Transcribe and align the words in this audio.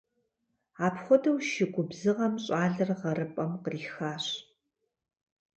Апхуэдэу 0.85 1.37
шы 1.49 1.65
губзыгъэм 1.73 2.33
щӏалэр 2.43 2.89
гъэрыпӏэм 2.99 3.51
кърихащ. 3.63 4.25